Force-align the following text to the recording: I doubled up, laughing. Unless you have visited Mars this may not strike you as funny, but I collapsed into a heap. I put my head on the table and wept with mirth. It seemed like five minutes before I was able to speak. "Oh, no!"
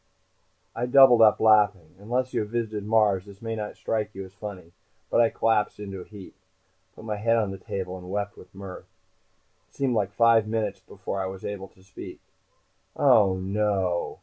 I 0.75 0.87
doubled 0.87 1.21
up, 1.21 1.39
laughing. 1.39 1.93
Unless 1.99 2.33
you 2.33 2.39
have 2.39 2.49
visited 2.49 2.83
Mars 2.83 3.25
this 3.25 3.39
may 3.39 3.55
not 3.55 3.75
strike 3.75 4.15
you 4.15 4.25
as 4.25 4.33
funny, 4.33 4.71
but 5.11 5.21
I 5.21 5.29
collapsed 5.29 5.79
into 5.79 5.99
a 6.01 6.05
heap. 6.05 6.33
I 6.41 6.95
put 6.95 7.05
my 7.05 7.17
head 7.17 7.35
on 7.35 7.51
the 7.51 7.59
table 7.59 7.99
and 7.99 8.09
wept 8.09 8.35
with 8.35 8.55
mirth. 8.55 8.87
It 9.69 9.75
seemed 9.75 9.93
like 9.93 10.11
five 10.11 10.47
minutes 10.47 10.79
before 10.79 11.21
I 11.21 11.27
was 11.27 11.45
able 11.45 11.67
to 11.67 11.83
speak. 11.83 12.19
"Oh, 12.95 13.35
no!" 13.37 14.17